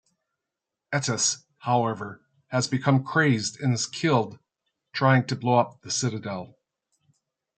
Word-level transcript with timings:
Ettis, 0.91 1.45
however, 1.59 2.23
has 2.47 2.67
become 2.67 3.03
crazed 3.03 3.59
and 3.61 3.71
is 3.75 3.85
killed 3.85 4.39
trying 4.93 5.27
to 5.27 5.35
blow 5.35 5.59
up 5.59 5.79
the 5.83 5.91
Citadel. 5.91 6.57